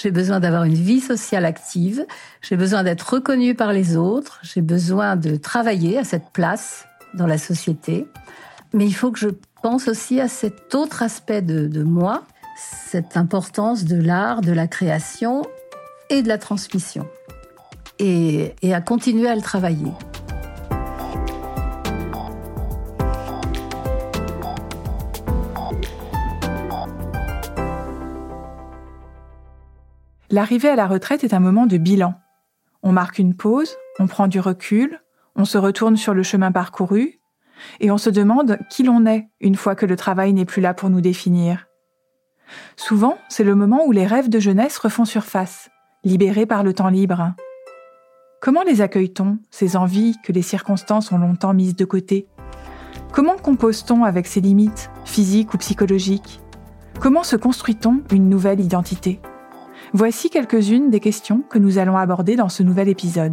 [0.00, 2.06] j'ai besoin d'avoir une vie sociale active,
[2.40, 7.26] j'ai besoin d'être reconnue par les autres, j'ai besoin de travailler à cette place dans
[7.26, 8.06] la société.
[8.72, 9.28] Mais il faut que je
[9.62, 12.24] pense aussi à cet autre aspect de, de moi,
[12.56, 15.42] cette importance de l'art, de la création
[16.08, 17.06] et de la transmission.
[17.98, 19.92] Et, et à continuer à le travailler.
[30.32, 32.14] L'arrivée à la retraite est un moment de bilan.
[32.84, 35.00] On marque une pause, on prend du recul,
[35.34, 37.20] on se retourne sur le chemin parcouru,
[37.80, 40.72] et on se demande qui l'on est une fois que le travail n'est plus là
[40.72, 41.66] pour nous définir.
[42.76, 45.68] Souvent, c'est le moment où les rêves de jeunesse refont surface,
[46.04, 47.34] libérés par le temps libre.
[48.40, 52.28] Comment les accueille-t-on, ces envies que les circonstances ont longtemps mises de côté?
[53.12, 56.40] Comment compose-t-on avec ses limites, physiques ou psychologiques?
[57.00, 59.20] Comment se construit-on une nouvelle identité?
[59.92, 63.32] Voici quelques-unes des questions que nous allons aborder dans ce nouvel épisode.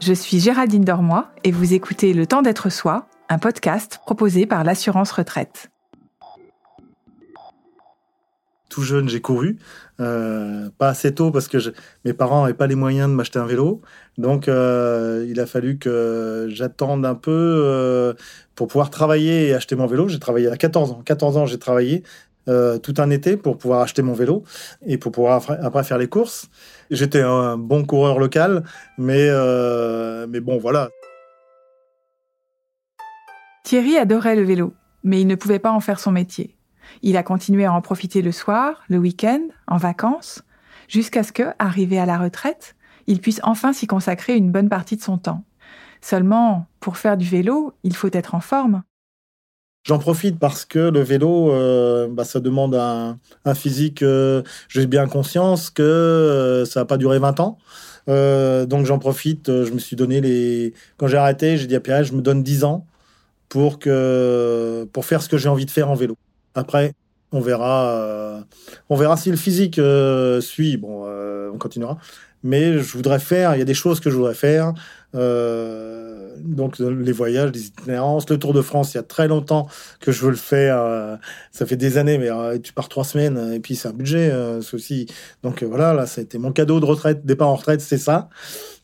[0.00, 4.62] Je suis Géraldine Dormoy et vous écoutez Le temps d'être soi, un podcast proposé par
[4.62, 5.72] l'assurance retraite.
[8.68, 9.58] Tout jeune, j'ai couru.
[10.00, 11.58] Euh, pas assez tôt parce que
[12.04, 13.82] mes parents n'avaient pas les moyens de m'acheter un vélo.
[14.18, 18.14] Donc, euh, il a fallu que j'attende un peu euh,
[18.54, 20.06] pour pouvoir travailler et acheter mon vélo.
[20.06, 21.02] J'ai travaillé à 14 ans.
[21.04, 22.04] 14 ans, j'ai travaillé.
[22.46, 24.44] Euh, tout un été pour pouvoir acheter mon vélo
[24.84, 26.50] et pour pouvoir après faire les courses.
[26.90, 28.64] J'étais un bon coureur local,
[28.98, 30.90] mais, euh, mais bon, voilà.
[33.64, 36.58] Thierry adorait le vélo, mais il ne pouvait pas en faire son métier.
[37.00, 40.42] Il a continué à en profiter le soir, le week-end, en vacances,
[40.86, 44.96] jusqu'à ce que, arrivé à la retraite, il puisse enfin s'y consacrer une bonne partie
[44.96, 45.44] de son temps.
[46.02, 48.82] Seulement, pour faire du vélo, il faut être en forme.
[49.84, 53.18] J'en profite parce que le vélo, euh, bah, ça demande un,
[53.54, 54.02] physique.
[54.02, 57.58] Euh, j'ai bien conscience que euh, ça n'a pas duré 20 ans.
[58.06, 59.48] donc j'en profite.
[59.48, 60.72] Je me suis donné les.
[60.96, 62.86] Quand j'ai arrêté, j'ai dit à Pierre, je me donne 10 ans
[63.50, 66.16] pour que pour faire ce que j'ai envie de faire en vélo.
[66.54, 66.94] Après,
[67.32, 68.42] on verra.
[68.88, 69.78] on verra si le physique
[70.40, 70.78] suit.
[70.78, 71.06] Bon,
[71.52, 71.98] on continuera.
[72.42, 73.54] Mais je voudrais faire.
[73.54, 74.72] Il y a des choses que je voudrais faire.
[75.14, 79.68] Euh, donc les voyages, les itinérances, le Tour de France, il y a très longtemps
[80.00, 80.78] que je veux le faire.
[80.78, 81.16] Euh,
[81.52, 84.32] ça fait des années, mais euh, tu pars trois semaines et puis c'est un budget
[84.60, 85.06] ceci.
[85.42, 88.28] Donc voilà, là, c'était mon cadeau de retraite, départ en retraite, c'est ça.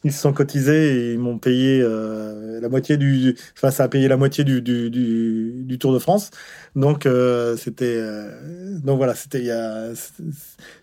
[0.04, 4.08] Ils se sont cotisés et ils m'ont payé la moitié du, enfin ça a payé
[4.08, 6.30] la moitié du, Tour de France.
[6.76, 7.06] Donc
[7.58, 8.02] c'était,
[8.82, 9.50] donc voilà, c'était,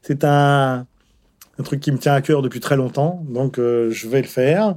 [0.03, 0.85] c'est un
[1.63, 4.75] truc qui me tient à cœur depuis très longtemps, donc je vais le faire.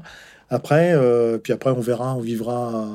[0.50, 2.88] Après, euh, après, on verra, on vivra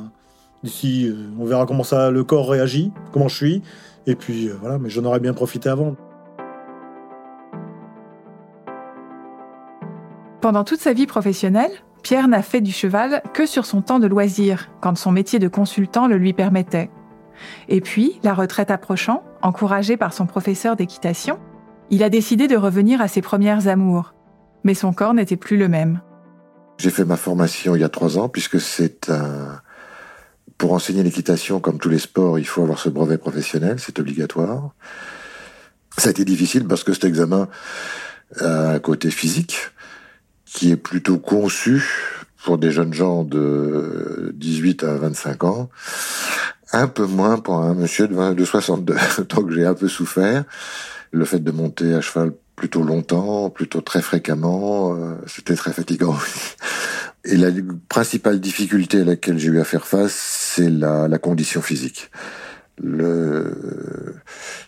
[0.62, 3.62] d'ici, euh, on verra comment ça, le corps réagit, comment je suis,
[4.08, 4.78] et puis euh, voilà.
[4.78, 5.96] Mais j'en aurais bien profité avant.
[10.42, 11.72] Pendant toute sa vie professionnelle,
[12.04, 15.48] Pierre n'a fait du cheval que sur son temps de loisir, quand son métier de
[15.48, 16.92] consultant le lui permettait.
[17.70, 21.40] Et puis, la retraite approchant, encouragé par son professeur d'équitation,
[21.90, 24.14] il a décidé de revenir à ses premières amours.
[24.64, 26.02] Mais son corps n'était plus le même.
[26.78, 29.62] J'ai fait ma formation il y a trois ans, puisque c'est un...
[30.58, 34.72] Pour enseigner l'équitation, comme tous les sports, il faut avoir ce brevet professionnel, c'est obligatoire.
[35.98, 37.50] Ça a été difficile parce que cet examen
[38.40, 39.58] a un côté physique
[40.46, 41.84] qui est plutôt conçu
[42.44, 45.70] pour des jeunes gens de 18 à 25 ans,
[46.72, 48.96] un peu moins pour un monsieur de, de 62.
[49.30, 50.44] Donc j'ai un peu souffert.
[51.12, 54.96] Le fait de monter à cheval plutôt longtemps, plutôt très fréquemment.
[54.96, 56.16] Euh, c'était très fatigant.
[57.26, 57.50] Et la
[57.90, 62.12] principale difficulté à laquelle j'ai eu à faire face, c'est la, la condition physique.
[62.82, 64.16] Le,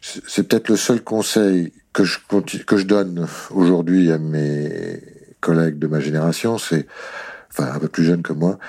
[0.02, 2.20] c'est peut-être le seul conseil que je
[2.66, 5.02] que je donne aujourd'hui à mes
[5.42, 6.88] collègues de ma génération, c'est,
[7.52, 8.60] enfin un peu plus jeunes que moi,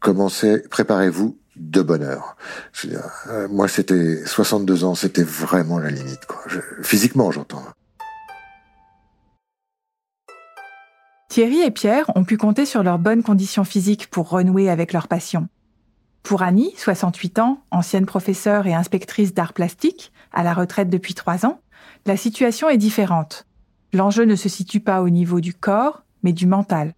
[0.00, 2.36] commencez, préparez-vous de bonheur.
[3.28, 6.42] Euh, moi, c'était 62 ans, c'était vraiment la limite, quoi.
[6.82, 7.64] physiquement, j'entends.
[11.28, 15.08] Thierry et Pierre ont pu compter sur leurs bonnes conditions physiques pour renouer avec leur
[15.08, 15.48] passion.
[16.22, 21.44] Pour Annie, 68 ans, ancienne professeure et inspectrice d'art plastique, à la retraite depuis trois
[21.44, 21.60] ans,
[22.06, 23.46] la situation est différente.
[23.92, 26.94] L'enjeu ne se situe pas au niveau du corps, mais du mental.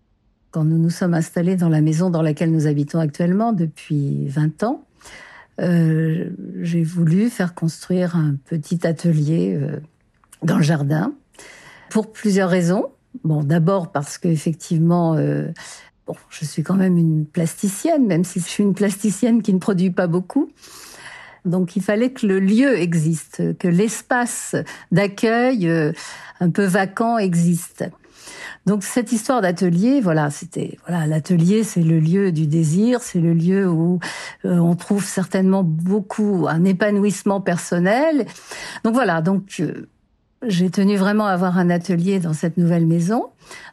[0.50, 4.62] Quand nous nous sommes installés dans la maison dans laquelle nous habitons actuellement depuis 20
[4.62, 4.84] ans,
[5.60, 6.30] euh,
[6.60, 9.80] j'ai voulu faire construire un petit atelier euh,
[10.42, 11.14] dans le jardin
[11.90, 12.86] pour plusieurs raisons.
[13.24, 15.48] Bon, d'abord parce qu'effectivement, euh,
[16.06, 19.58] bon, je suis quand même une plasticienne, même si je suis une plasticienne qui ne
[19.58, 20.50] produit pas beaucoup.
[21.44, 24.56] Donc il fallait que le lieu existe, que l'espace
[24.90, 25.92] d'accueil euh,
[26.40, 27.84] un peu vacant existe.
[28.66, 33.32] Donc cette histoire d'atelier, voilà, c'était voilà, l'atelier, c'est le lieu du désir, c'est le
[33.32, 34.00] lieu où
[34.44, 38.26] euh, on trouve certainement beaucoup un épanouissement personnel.
[38.82, 39.88] Donc voilà, donc euh,
[40.46, 43.26] j'ai tenu vraiment à avoir un atelier dans cette nouvelle maison,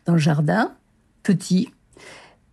[0.05, 0.71] dans le jardin,
[1.23, 1.69] petit.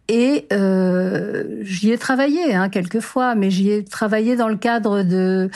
[0.08, 5.50] Et euh, j'y ai travaillé hein, quelquefois, mais j'y ai travaillé dans le cadre de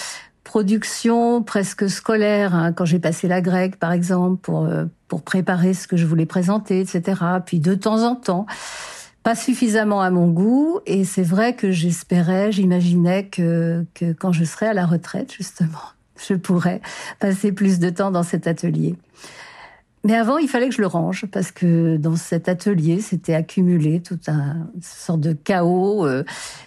[0.44, 5.74] production presque scolaire, hein, quand j'ai passé la grecque par exemple, pour, euh, pour préparer
[5.74, 7.20] ce que je voulais présenter, etc.
[7.44, 8.46] Puis de temps en temps,
[9.24, 14.44] pas suffisamment à mon goût, et c'est vrai que j'espérais, j'imaginais que, que quand je
[14.44, 15.80] serais à la retraite, justement,
[16.28, 16.80] je pourrais
[17.20, 18.96] passer plus de temps dans cet atelier.
[20.04, 24.00] Mais avant, il fallait que je le range parce que dans cet atelier, c'était accumulé
[24.00, 26.06] tout un sorte de chaos.
[26.06, 26.24] Euh,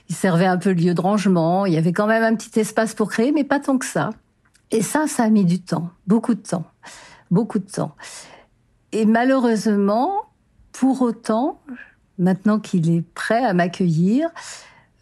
[0.10, 1.68] il servait un peu de lieu de rangement.
[1.68, 4.10] Il y avait quand même un petit espace pour créer, mais pas tant que ça.
[4.72, 6.66] Et ça, ça a mis du temps, beaucoup de temps,
[7.30, 7.96] beaucoup de temps.
[8.92, 10.14] Et malheureusement,
[10.72, 11.62] pour autant,
[12.18, 14.30] maintenant qu'il est prêt à m'accueillir,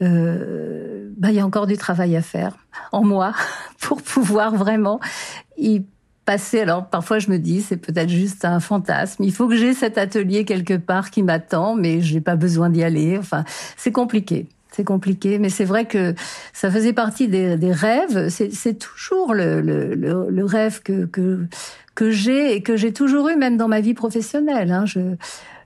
[0.01, 2.57] euh, bah, il y a encore du travail à faire
[2.91, 3.33] en moi
[3.79, 4.99] pour pouvoir vraiment
[5.57, 5.83] y
[6.25, 6.59] passer.
[6.59, 9.23] Alors parfois je me dis c'est peut-être juste un fantasme.
[9.23, 12.83] Il faut que j'ai cet atelier quelque part qui m'attend, mais j'ai pas besoin d'y
[12.83, 13.17] aller.
[13.17, 13.45] Enfin,
[13.77, 14.47] c'est compliqué.
[14.71, 16.13] C'est compliqué, mais c'est vrai que
[16.51, 18.27] ça faisait partie des, rêves.
[18.27, 21.05] C'est toujours le, rêve que,
[21.95, 24.73] que, j'ai et que j'ai toujours eu, même dans ma vie professionnelle.
[24.73, 24.85] Hein.
[24.85, 25.15] Je,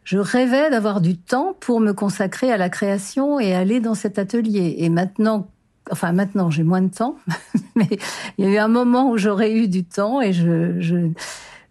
[0.09, 4.17] je rêvais d'avoir du temps pour me consacrer à la création et aller dans cet
[4.17, 4.73] atelier.
[4.79, 5.49] Et maintenant
[5.91, 7.17] enfin maintenant j'ai moins de temps,
[7.75, 7.87] mais
[8.39, 11.11] il y a eu un moment où j'aurais eu du temps et je, je,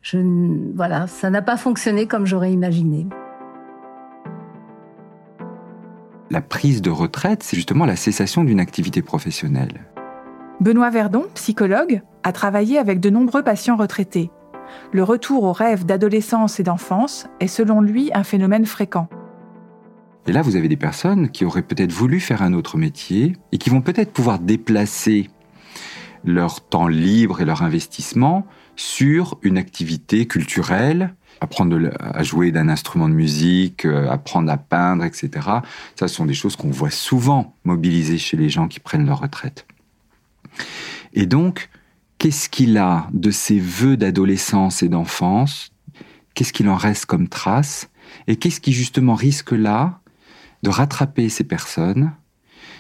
[0.02, 0.18] je
[0.76, 3.08] voilà, ça n'a pas fonctionné comme j'aurais imaginé.
[6.30, 9.80] La prise de retraite, c'est justement la cessation d'une activité professionnelle.
[10.60, 14.30] Benoît Verdon, psychologue, a travaillé avec de nombreux patients retraités.
[14.92, 19.08] Le retour aux rêves d'adolescence et d'enfance est selon lui un phénomène fréquent.
[20.26, 23.58] Et là, vous avez des personnes qui auraient peut-être voulu faire un autre métier et
[23.58, 25.30] qui vont peut-être pouvoir déplacer
[26.24, 33.08] leur temps libre et leur investissement sur une activité culturelle, apprendre à jouer d'un instrument
[33.08, 35.30] de musique, euh, apprendre à peindre, etc.
[35.96, 39.20] Ça, ce sont des choses qu'on voit souvent mobilisées chez les gens qui prennent leur
[39.20, 39.66] retraite.
[41.14, 41.70] Et donc,
[42.18, 45.72] qu'est-ce qu'il a de ces vœux d'adolescence et d'enfance?
[46.34, 47.90] Qu'est-ce qu'il en reste comme trace
[48.26, 50.00] Et qu'est-ce qui justement risque là
[50.62, 52.12] de rattraper ces personnes,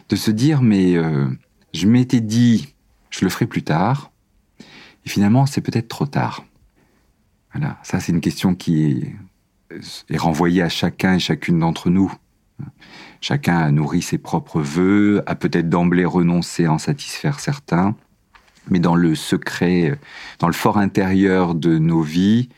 [0.08, 1.28] de se dire mais euh,
[1.72, 2.74] je m'étais dit
[3.10, 4.10] je le ferai plus tard,
[5.06, 6.44] et finalement c'est peut-être trop tard.
[7.52, 9.16] Voilà, ça c'est une question qui est,
[10.10, 12.12] est renvoyée à chacun et chacune d'entre nous.
[13.20, 17.96] Chacun a nourri ses propres voeux, a peut-être d'emblée renoncé à en satisfaire certains,
[18.70, 19.98] mais dans le secret,
[20.38, 22.48] dans le fort intérieur de nos vies,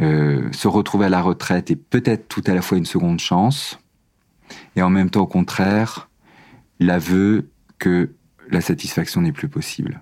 [0.00, 3.78] euh, se retrouver à la retraite est peut-être tout à la fois une seconde chance,
[4.76, 6.08] et en même temps, au contraire,
[6.80, 8.10] l'aveu que
[8.50, 10.00] la satisfaction n'est plus possible.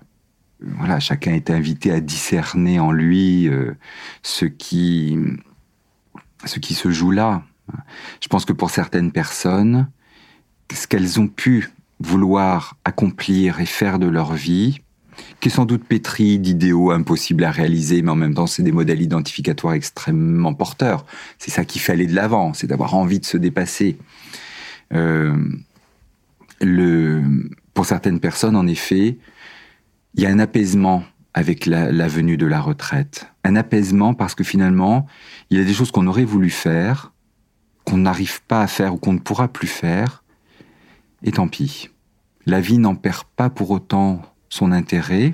[0.59, 3.75] Voilà, chacun est invité à discerner en lui euh,
[4.23, 5.17] ce qui
[6.45, 7.43] ce qui se joue là.
[8.21, 9.89] Je pense que pour certaines personnes,
[10.71, 11.69] ce qu'elles ont pu
[11.99, 14.81] vouloir accomplir et faire de leur vie,
[15.39, 18.71] qui est sans doute pétri d'idéaux impossibles à réaliser, mais en même temps, c'est des
[18.71, 21.05] modèles identificatoires extrêmement porteurs.
[21.37, 23.97] C'est ça qui fait aller de l'avant, c'est d'avoir envie de se dépasser.
[24.93, 25.35] Euh,
[26.61, 27.23] le,
[27.73, 29.17] pour certaines personnes, en effet,
[30.15, 33.27] il y a un apaisement avec la, venue de la retraite.
[33.43, 35.05] Un apaisement parce que finalement,
[35.51, 37.13] il y a des choses qu'on aurait voulu faire,
[37.85, 40.23] qu'on n'arrive pas à faire ou qu'on ne pourra plus faire,
[41.23, 41.89] et tant pis.
[42.47, 45.33] La vie n'en perd pas pour autant son intérêt.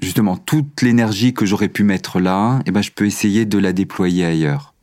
[0.00, 3.72] Justement, toute l'énergie que j'aurais pu mettre là, eh ben, je peux essayer de la
[3.72, 4.74] déployer ailleurs.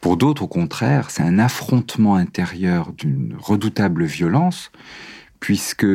[0.00, 4.70] Pour d'autres, au contraire, c'est un affrontement intérieur d'une redoutable violence,
[5.40, 5.86] puisque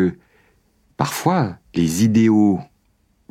[0.98, 2.60] parfois les idéaux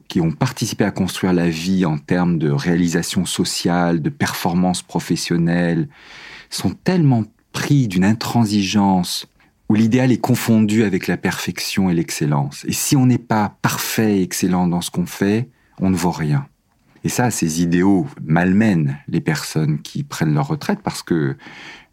[0.06, 5.88] qui ont participé à construire la vie en termes de réalisation sociale, de performance professionnelle,
[6.48, 9.26] sont tellement pris d'une intransigeance
[9.68, 12.64] où l'idéal est confondu avec la perfection et l'excellence.
[12.66, 15.48] Et si on n'est pas parfait et excellent dans ce qu'on fait,
[15.78, 16.46] on ne vaut rien.
[17.04, 21.36] Et ça, ces idéaux malmènent les personnes qui prennent leur retraite parce que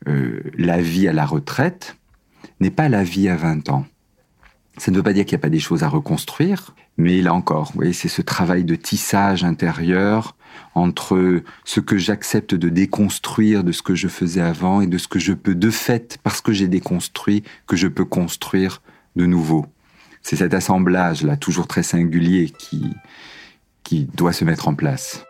[0.08, 1.98] euh, la vie à la retraite
[2.60, 3.86] n'est pas la vie à 20 ans.
[4.78, 7.34] Ça ne veut pas dire qu'il n'y a pas des choses à reconstruire, mais là
[7.34, 10.36] encore, vous voyez, c'est ce travail de tissage intérieur
[10.74, 15.08] entre ce que j'accepte de déconstruire de ce que je faisais avant et de ce
[15.08, 18.82] que je peux de fait, parce que j'ai déconstruit, que je peux construire
[19.16, 19.66] de nouveau.
[20.22, 22.94] C'est cet assemblage-là, toujours très singulier, qui,
[23.84, 25.24] qui doit se mettre en place.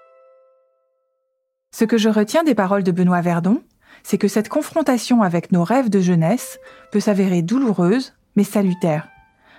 [1.72, 3.62] Ce que je retiens des paroles de Benoît Verdon,
[4.04, 6.60] c'est que cette confrontation avec nos rêves de jeunesse
[6.92, 9.10] peut s'avérer douloureuse, mais salutaire.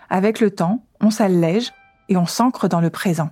[0.09, 1.73] Avec le temps, on s'allège
[2.09, 3.31] et on s'ancre dans le présent.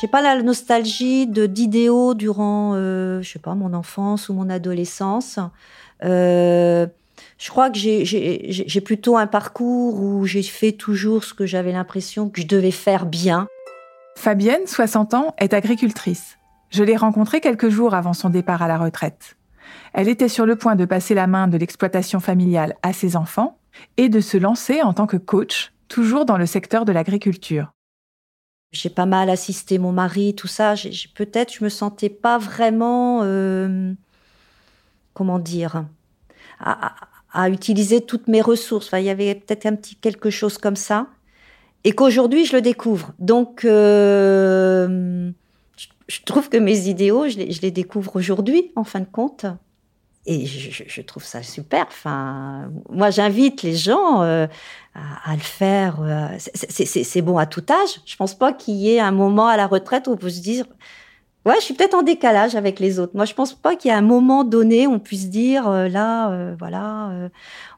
[0.00, 4.50] J'ai pas la nostalgie de d'idéaux durant, euh, je sais pas, mon enfance ou mon
[4.50, 5.38] adolescence.
[6.02, 6.86] Euh,
[7.38, 12.30] je crois que j'ai plutôt un parcours où j'ai fait toujours ce que j'avais l'impression
[12.30, 13.46] que je devais faire bien.
[14.16, 16.38] Fabienne, 60 ans, est agricultrice.
[16.70, 19.36] Je l'ai rencontrée quelques jours avant son départ à la retraite.
[19.92, 23.58] Elle était sur le point de passer la main de l'exploitation familiale à ses enfants
[23.96, 27.72] et de se lancer en tant que coach, toujours dans le secteur de l'agriculture.
[28.72, 30.74] J'ai pas mal assisté mon mari, tout ça.
[31.14, 33.92] Peut-être je me sentais pas vraiment, euh,
[35.12, 35.84] comment dire,
[36.58, 38.90] à, utiliser toutes mes ressources.
[38.92, 41.06] il y avait peut-être un petit quelque chose comme ça,
[41.84, 43.12] et qu'aujourd'hui je le découvre.
[43.18, 45.30] Donc, euh,
[46.08, 49.44] je, trouve que mes idéaux, je les, découvre aujourd'hui, en fin de compte.
[50.24, 51.86] Et je, trouve ça super.
[51.88, 54.46] Enfin, moi, j'invite les gens euh,
[54.94, 56.00] à, le faire.
[56.00, 58.00] Euh, c'est bon à tout âge.
[58.06, 60.40] Je pense pas qu'il y ait un moment à la retraite où on peut se
[60.40, 60.66] dire
[61.44, 63.16] Ouais, je suis peut-être en décalage avec les autres.
[63.16, 65.88] Moi, je pense pas qu'il y a un moment donné où on puisse dire euh,
[65.88, 67.28] là, euh, voilà, euh,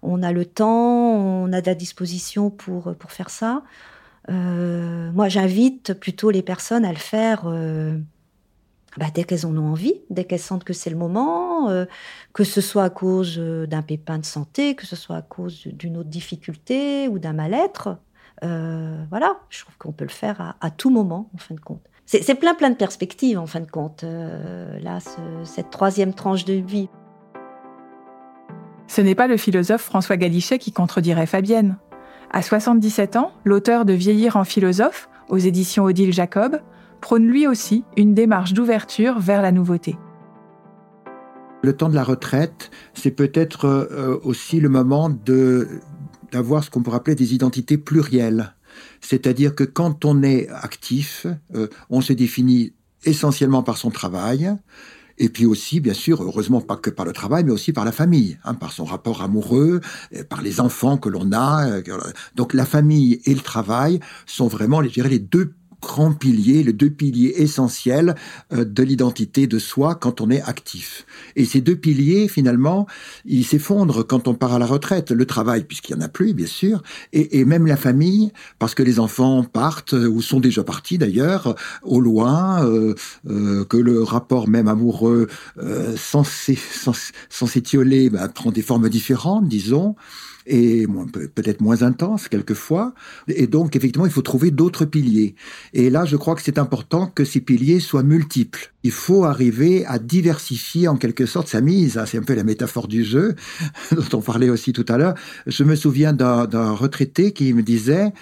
[0.03, 3.63] on a le temps, on a de la disposition pour pour faire ça.
[4.29, 7.45] moi, j'invite plutôt les personnes à le faire
[8.99, 11.69] bah, dès qu'elles en ont envie, dès qu'elles sentent que c'est le moment,
[12.33, 15.97] que ce soit à cause d'un pépin de santé, que ce soit à cause d'une
[15.97, 17.99] autre difficulté ou d'un mal-être.
[18.43, 21.83] voilà, je trouve qu'on peut le faire à, tout moment, en fin de compte.
[22.07, 24.99] C'est plein plein de perspectives en fin de compte, euh, là,
[25.45, 26.89] cette troisième tranche de vie.
[28.87, 31.79] Ce n'est pas le philosophe François Galichet qui contredirait Fabienne.
[32.31, 36.61] À 77 ans, l'auteur de Vieillir en philosophe, aux éditions Odile Jacob,
[37.05, 39.99] prône lui aussi une démarche d'ouverture vers la nouveauté.
[41.63, 45.11] Le temps de la retraite, c'est peut-être euh, aussi le moment
[46.33, 48.55] d'avoir ce qu'on pourrait appeler des identités plurielles.
[49.03, 52.73] C'est-à-dire que quand on est actif, euh, on se définit
[53.05, 54.57] essentiellement par son travail,
[55.19, 57.93] et puis aussi, bien sûr, heureusement pas que par le travail, mais aussi par la
[57.93, 59.81] famille, hein, par son rapport amoureux,
[60.31, 61.69] par les enfants que l'on a.
[61.69, 61.83] Euh,
[62.35, 65.53] donc la famille et le travail sont vraiment, les deux
[65.85, 68.15] grands piliers, les deux piliers essentiels
[68.53, 71.07] euh, de l'identité de soi quand on est actif.
[71.37, 72.87] Et ces deux piliers, finalement,
[73.25, 75.11] ils s'effondrent quand on part à la retraite.
[75.11, 78.83] Le travail, puisqu'il n'y en a plus, bien sûr, et, même la famille, parce que
[78.83, 82.95] les enfants partent, ou sont déjà partis d'ailleurs, au loin, euh,
[83.29, 85.29] euh, que le rapport même amoureux,
[85.97, 89.95] sans s'étioler, bah, prend des formes différentes, disons
[90.47, 90.87] et
[91.35, 92.95] peut-être moins intense quelquefois.
[93.29, 95.35] Et donc, effectivement, il faut trouver d'autres piliers.
[95.73, 98.73] Et là, je crois que c'est important que ces piliers soient multiples.
[98.83, 102.01] Il faut arriver à diversifier en quelque sorte sa mise.
[102.07, 103.35] C'est un peu la métaphore du jeu
[103.93, 105.15] dont on parlait aussi tout à l'heure.
[105.47, 108.13] Je me souviens d'un retraité qui me disait,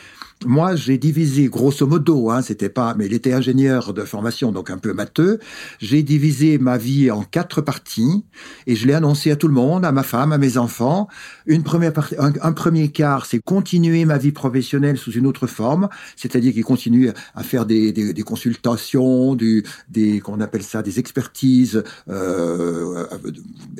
[0.46, 4.70] moi, j'ai divisé grosso modo, hein, c'était pas, mais il était ingénieur de formation, donc
[4.70, 5.38] un peu matheux.
[5.80, 8.24] J'ai divisé ma vie en quatre parties
[8.66, 11.08] et je l'ai annoncé à tout le monde, à ma femme, à mes enfants.
[11.46, 15.88] Une première partie, un, premier quart, c'est continuer ma vie professionnelle sous une autre forme,
[16.16, 20.98] c'est-à-dire qu'il continue à faire des, des, des consultations, du, des, qu'on appelle ça, des
[20.98, 23.06] expertises euh,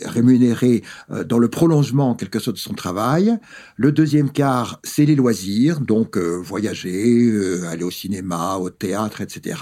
[0.04, 3.36] rémunérées euh, dans le prolongement, en quelque sorte, de son travail.
[3.76, 9.22] Le deuxième quart, c'est les loisirs, donc euh, voyager, euh, aller au cinéma, au théâtre,
[9.22, 9.58] etc.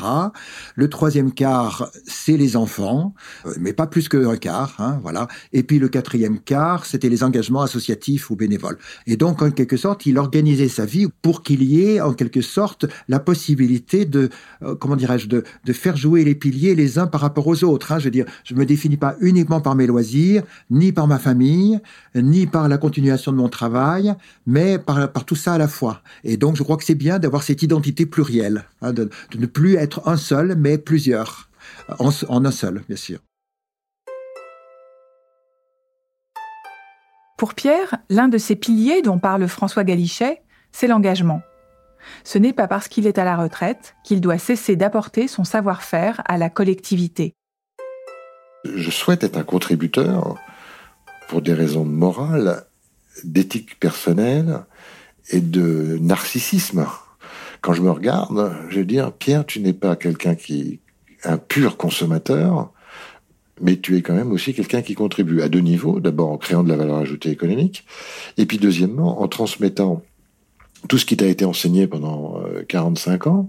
[0.75, 3.15] Le troisième quart, c'est les enfants,
[3.47, 5.29] euh, mais pas plus qu'un quart, hein, voilà.
[5.53, 8.77] Et puis le quatrième quart, c'était les engagements associatifs ou bénévoles.
[9.07, 12.41] Et donc, en quelque sorte, il organisait sa vie pour qu'il y ait, en quelque
[12.41, 14.29] sorte, la possibilité de,
[14.65, 17.93] euh, comment dirais-je, de, faire jouer les piliers les uns par rapport aux autres.
[17.93, 18.01] Hein.
[18.01, 21.79] Je veux dire, je me définis pas uniquement par mes loisirs, ni par ma famille,
[22.17, 24.13] ni par la continuation de mon travail,
[24.47, 26.03] mais par, par tout ça à la fois.
[26.25, 29.75] Et donc, je crois que c'est bien d'avoir cette identité plurielle, hein, de, ne plus
[29.75, 31.51] être un seul, mais plusieurs,
[31.99, 33.19] en, en un seul, bien sûr.
[37.37, 41.43] Pour Pierre, l'un de ces piliers dont parle François Galichet, c'est l'engagement.
[42.23, 46.23] Ce n'est pas parce qu'il est à la retraite qu'il doit cesser d'apporter son savoir-faire
[46.27, 47.35] à la collectivité.
[48.65, 50.37] Je souhaite être un contributeur
[51.29, 52.65] pour des raisons morales,
[53.25, 54.61] d'éthique personnelle,
[55.29, 56.87] et de narcissisme.
[57.61, 60.81] Quand je me regarde, je vais dire, Pierre, tu n'es pas quelqu'un qui
[61.25, 62.73] un pur consommateur,
[63.61, 66.01] mais tu es quand même aussi quelqu'un qui contribue à deux niveaux.
[66.01, 67.85] D'abord en créant de la valeur ajoutée économique,
[68.39, 70.03] et puis deuxièmement en transmettant
[70.89, 73.49] tout ce qui t'a été enseigné pendant 45 euh, ans,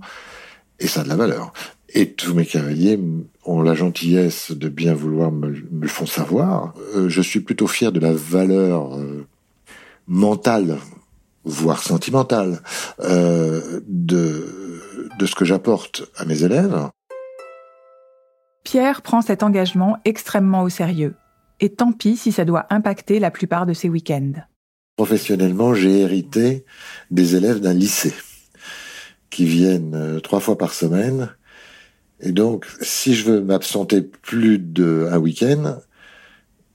[0.79, 1.53] et ça a de la valeur.
[1.93, 2.99] Et tous mes cavaliers
[3.45, 6.73] ont la gentillesse de bien vouloir me, le font savoir.
[6.95, 9.25] Euh, je suis plutôt fier de la valeur euh,
[10.07, 10.77] mentale,
[11.43, 12.62] voire sentimentale,
[13.00, 13.81] de,
[15.17, 16.89] de ce que j'apporte à mes élèves.
[18.63, 21.15] Pierre prend cet engagement extrêmement au sérieux.
[21.60, 24.33] Et tant pis si ça doit impacter la plupart de ses week-ends.
[24.98, 26.65] Professionnellement, j'ai hérité
[27.12, 28.13] des élèves d'un lycée
[29.29, 31.29] qui viennent euh, trois fois par semaine.
[32.19, 35.79] Et donc, si je veux m'absenter plus d'un week-end,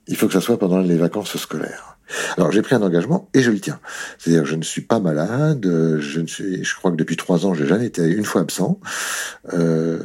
[0.09, 1.96] il faut que ça soit pendant les vacances scolaires.
[2.37, 3.81] Alors j'ai pris un engagement et je le tiens.
[4.19, 5.67] C'est-à-dire je ne suis pas malade,
[5.99, 8.81] je ne suis, je crois que depuis trois ans j'ai jamais été une fois absent.
[9.53, 9.99] Euh,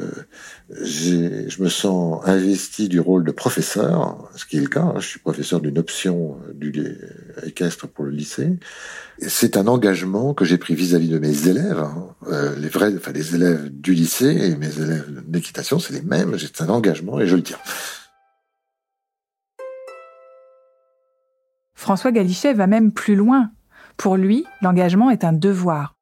[0.80, 4.80] je me sens investi du rôle de professeur, ce qui est le cas.
[4.80, 4.94] Hein.
[4.98, 6.96] je suis professeur d'une option euh, du
[7.44, 8.58] équestre pour le lycée.
[9.26, 12.08] C'est un engagement que j'ai pris vis-à-vis de mes élèves, hein.
[12.28, 16.36] euh, les vrais, enfin les élèves du lycée et mes élèves d'équitation, c'est les mêmes.
[16.38, 17.58] C'est un engagement et je le tiens.
[21.82, 23.50] François Galichet va même plus loin.
[23.96, 25.96] Pour lui, l'engagement est un devoir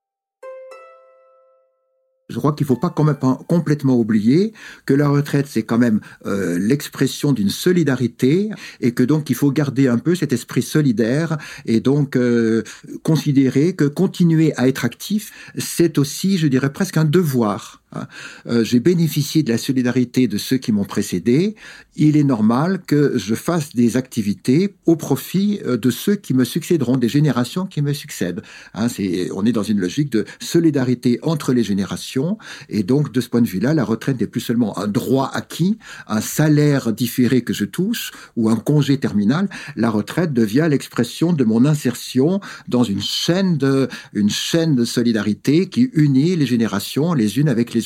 [2.28, 3.16] je crois qu'il ne faut pas quand même
[3.48, 4.52] complètement oublier
[4.86, 9.50] que la retraite, c'est quand même euh, l'expression d'une solidarité et que donc il faut
[9.50, 12.62] garder un peu cet esprit solidaire et donc euh,
[13.02, 17.79] considérer que continuer à être actif, c'est aussi, je dirais, presque un devoir.
[17.92, 18.06] Hein.
[18.46, 21.56] Euh, j'ai bénéficié de la solidarité de ceux qui m'ont précédé.
[21.96, 26.44] Il est normal que je fasse des activités au profit euh, de ceux qui me
[26.44, 28.42] succéderont, des générations qui me succèdent.
[28.74, 28.86] Hein,
[29.34, 32.38] on est dans une logique de solidarité entre les générations.
[32.68, 35.78] Et donc, de ce point de vue-là, la retraite n'est plus seulement un droit acquis,
[36.06, 39.48] un salaire différé que je touche ou un congé terminal.
[39.76, 45.68] La retraite devient l'expression de mon insertion dans une chaîne de, une chaîne de solidarité
[45.68, 47.79] qui unit les générations les unes avec les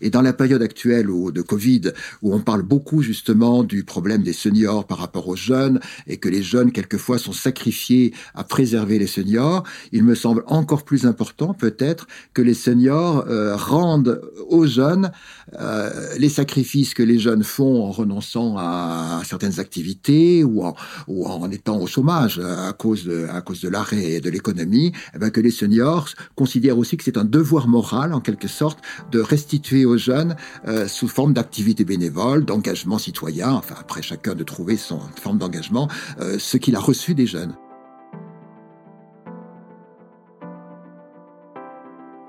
[0.00, 4.22] Et dans la période actuelle où, de Covid, où on parle beaucoup justement du problème
[4.22, 8.98] des seniors par rapport aux jeunes, et que les jeunes quelquefois sont sacrifiés à préserver
[8.98, 14.66] les seniors, il me semble encore plus important peut-être que les seniors euh, rendent aux
[14.66, 15.10] jeunes
[15.60, 20.74] euh, les sacrifices que les jeunes font en renonçant à, certaines activités ou en,
[21.08, 25.18] ou en étant au chômage à cause de, à cause de l'arrêt de l'économie, eh
[25.18, 28.78] ben que les seniors considèrent aussi que c'est un devoir moral en quelque sorte
[29.10, 30.36] de restituer aux jeunes
[30.68, 35.88] euh, sous forme d'activité bénévole, d'engagement citoyen, enfin après chacun de trouver son forme d'engagement,
[36.20, 37.54] euh, ce qu'il a reçu des jeunes.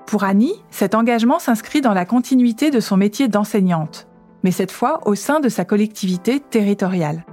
[0.06, 4.06] Pour Annie, cet engagement s'inscrit dans la continuité de son métier d'enseignante,
[4.42, 7.26] mais cette fois au sein de sa collectivité territoriale.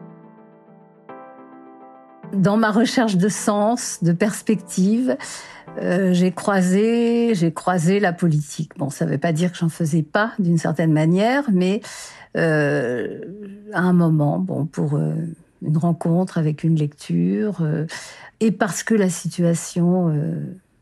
[2.34, 5.16] Dans ma recherche de sens, de perspective,
[5.80, 8.78] euh, j'ai croisé, j'ai croisé la politique.
[8.78, 11.82] Bon, ça ne veut pas dire que j'en faisais pas d'une certaine manière, mais
[12.38, 13.20] euh,
[13.74, 15.14] à un moment, bon, pour euh,
[15.62, 17.86] une rencontre avec une lecture, euh,
[18.40, 20.14] et parce que la situation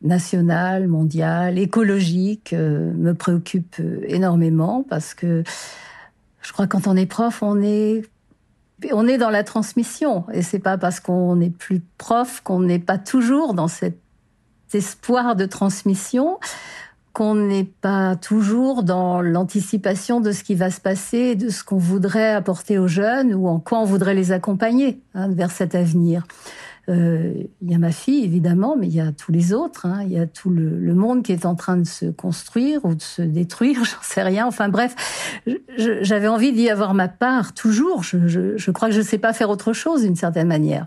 [0.00, 3.76] nationale, mondiale, écologique me préoccupe
[4.08, 5.42] énormément, parce que
[6.40, 8.02] je crois que quand on est prof, on est
[8.92, 12.78] on est dans la transmission et c'est pas parce qu'on n'est plus prof qu'on n'est
[12.78, 13.99] pas toujours dans cette
[14.74, 16.38] espoir de transmission
[17.12, 21.76] qu'on n'est pas toujours dans l'anticipation de ce qui va se passer, de ce qu'on
[21.76, 26.24] voudrait apporter aux jeunes ou en quoi on voudrait les accompagner hein, vers cet avenir.
[26.88, 29.86] Euh, il y a ma fille, évidemment, mais il y a tous les autres.
[29.86, 30.02] Hein.
[30.04, 33.02] Il y a tout le, monde qui est en train de se construire ou de
[33.02, 34.46] se détruire, j'en sais rien.
[34.46, 34.94] Enfin bref,
[35.76, 38.02] j'avais envie d'y avoir ma part, toujours.
[38.02, 40.86] Je, je, je crois que je ne sais pas faire autre chose d'une certaine manière.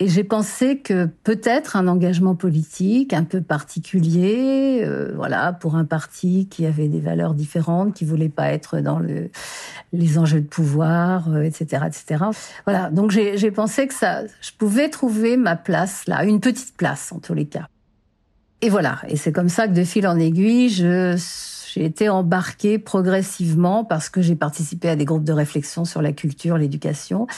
[0.00, 5.84] Et j'ai pensé que peut-être un engagement politique un peu particulier, euh, voilà, pour un
[5.84, 9.28] parti qui avait des valeurs différentes, qui voulait pas être dans le,
[9.92, 12.24] les enjeux de pouvoir, etc., euh, etc.
[12.64, 12.90] Voilà.
[12.90, 17.18] Donc j'ai pensé que ça, je pouvais trouver ma place là, une petite place en
[17.18, 17.66] tous les cas.
[18.60, 19.00] Et voilà.
[19.08, 21.16] Et c'est comme ça que de fil en aiguille, je
[21.78, 26.12] j'ai été embarquée progressivement parce que j'ai participé à des groupes de réflexion sur la
[26.12, 27.28] culture, l'éducation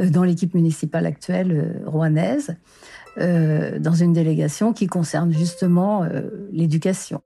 [0.00, 2.56] euh, dans l'équipe municipale actuelle euh, rouennaise,
[3.18, 6.08] euh, dans une délégation qui concerne justement
[6.50, 7.22] l'éducation.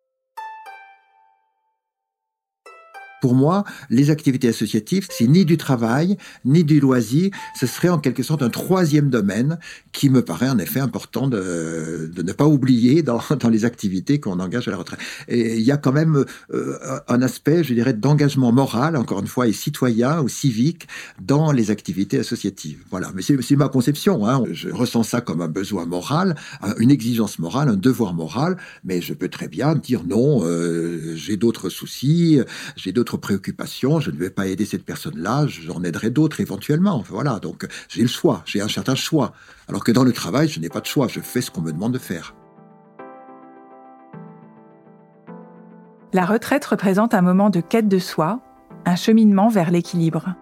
[3.21, 7.31] Pour moi, les activités associatives, c'est ni du travail, ni du loisir.
[7.59, 9.59] Ce serait en quelque sorte un troisième domaine
[9.93, 14.39] qui me paraît en effet important de, ne pas oublier dans, dans les activités qu'on
[14.39, 15.01] engage à la retraite.
[15.27, 16.79] Et il y a quand même euh,
[17.09, 20.87] un aspect, je dirais, d'engagement moral, encore une fois, et citoyen ou civique
[21.21, 22.85] dans les activités associatives.
[22.91, 23.11] Voilà.
[23.15, 24.27] Mais c'est ma conception.
[24.27, 24.45] Hein.
[24.53, 26.37] Je ressens ça comme un besoin moral,
[26.79, 28.57] une exigence morale, un devoir moral.
[28.85, 32.41] Mais je peux très bien dire non, euh, j'ai d'autres soucis,
[32.77, 37.03] j'ai d'autres préoccupations, je ne vais pas aider cette personne-là, j'en aiderai d'autres éventuellement.
[37.09, 39.33] Voilà, donc j'ai le choix, j'ai un certain choix.
[39.69, 41.73] Alors que dans le travail, je n'ai pas de choix, je fais ce qu'on me
[41.73, 42.35] demande de faire.
[46.13, 48.41] La retraite représente un moment de quête de soi,
[48.87, 50.35] un cheminement vers l'équilibre.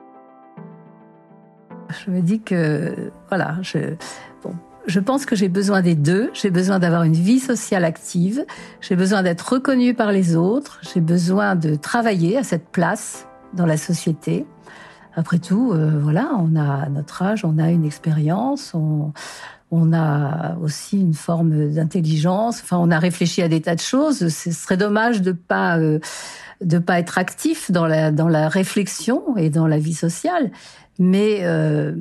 [2.05, 3.95] Je me dis que, voilà, je,
[4.87, 6.31] je pense que j'ai besoin des deux.
[6.33, 8.45] J'ai besoin d'avoir une vie sociale active.
[8.81, 10.81] J'ai besoin d'être reconnue par les autres.
[10.83, 14.47] J'ai besoin de travailler à cette place dans la société.
[15.15, 19.13] Après tout, euh, voilà, on a notre âge, on a une expérience, on,
[19.71, 22.61] on a aussi une forme d'intelligence.
[22.63, 24.29] Enfin, on a réfléchi à des tas de choses.
[24.29, 25.99] Ce serait dommage de pas euh,
[26.61, 30.51] de pas être actif dans la dans la réflexion et dans la vie sociale.
[30.99, 31.95] Mais euh,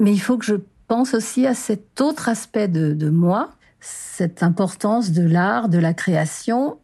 [0.00, 0.56] mais il faut que je
[0.88, 6.78] pense aussi à cet autre aspect de, moi, cette importance de l'art, de la création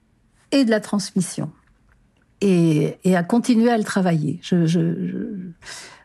[0.53, 1.51] et de la transmission.
[2.41, 4.39] Et, à continuer à le travailler.
[4.43, 4.81] Je, je,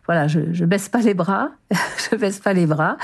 [0.06, 1.52] voilà, je, baisse pas les bras,
[2.10, 2.98] je baisse pas les bras,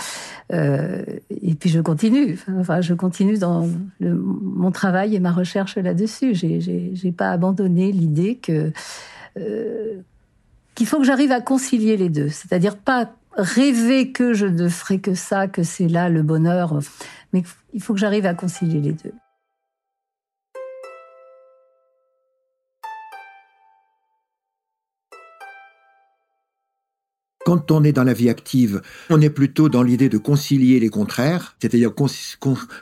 [0.54, 2.40] euh, et puis je continue.
[2.58, 3.68] Enfin, je continue dans
[4.00, 6.34] mon travail et ma recherche là-dessus.
[6.34, 8.72] J'ai, pas abandonné l'idée que
[9.38, 10.00] euh,
[10.74, 15.00] qu'il faut que j'arrive à concilier les deux, c'est-à-dire pas rêver que je ne ferai
[15.00, 16.80] que ça, que c'est là le bonheur.
[17.34, 17.44] Mais
[17.74, 19.14] il faut que j'arrive à concilier les deux.
[27.46, 30.90] Quand on est dans la vie active, on est plutôt dans l'idée de concilier les
[30.90, 31.92] contraires, c'est-à-dire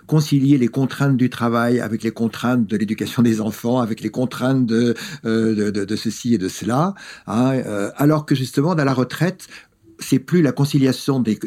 [0.08, 4.66] concilier les contraintes du travail avec les contraintes de l'éducation des enfants, avec les contraintes
[4.66, 6.94] de, euh, ceci et de cela.
[7.28, 9.50] Hein, euh, alors que justement, dans la retraite,
[10.00, 11.38] c'est plus la conciliation des,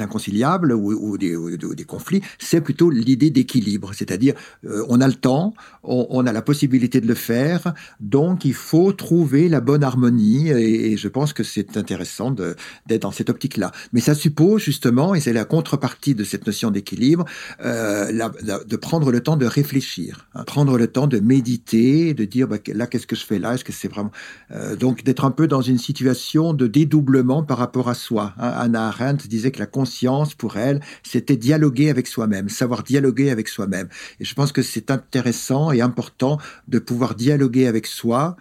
[0.00, 3.92] inconciliables ou, des, conflits, c'est plutôt l'idée d'équilibre.
[3.94, 8.44] C'est-à-dire, euh, on a le temps, on, on, a la possibilité de le faire, donc
[8.44, 10.50] il faut trouver la bonne harmonie.
[10.50, 13.72] Et, je pense que c'est intéressant d'être dans cette optique-là.
[13.92, 17.24] Mais ça suppose justement, et c'est la contrepartie de cette notion d'équilibre,
[17.64, 18.28] euh,
[18.66, 20.44] de prendre le temps de réfléchir, hein.
[20.44, 23.64] prendre le temps de méditer, de dire bah, là qu'est-ce que je fais là, est-ce
[23.64, 24.10] que c'est vraiment
[24.52, 28.32] euh, donc d'être un peu dans une situation de dédoublement par rapport à soi.
[28.38, 28.52] Hein.
[28.54, 33.48] Anna Arendt disait que la conscience, pour elle, c'était dialoguer avec soi-même, savoir dialoguer avec
[33.48, 33.88] soi-même.
[34.20, 38.36] Et je pense que c'est intéressant et important de pouvoir dialoguer avec soi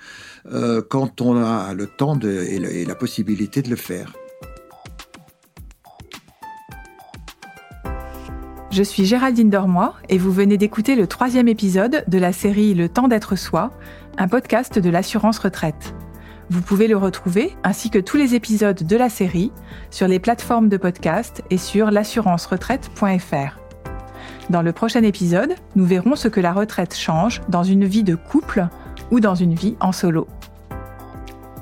[0.52, 4.14] euh, quand on a le temps de, et, la possibilité de le faire.
[8.70, 12.90] Je suis Géraldine Dormois et vous venez d'écouter le troisième épisode de la série Le
[12.90, 13.72] temps d'être soi,
[14.20, 15.96] un podcast de l'assurance retraite.
[16.52, 19.52] Vous pouvez le retrouver, ainsi que tous les épisodes de la série,
[19.92, 23.60] sur les plateformes de podcast et sur l'assurance-retraite.fr.
[24.50, 28.16] Dans le prochain épisode, nous verrons ce que la retraite change dans une vie de
[28.16, 28.68] couple
[29.12, 30.28] ou dans une vie en solo.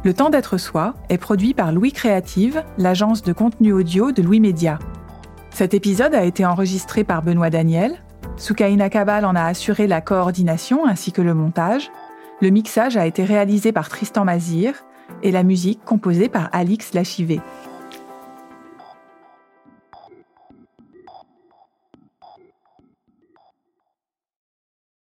[0.06, 4.40] Le temps d'être soi est produit par Louis Créative, l'agence de contenu audio de Louis
[4.40, 4.80] Média.
[5.50, 7.96] Cet épisode a été enregistré par Benoît Daniel.
[8.38, 11.92] Soukaina Kabal en a assuré la coordination ainsi que le montage.
[12.40, 14.86] Le mixage a été réalisé par Tristan Mazir
[15.24, 17.42] et la musique composée par Alix Lachivé.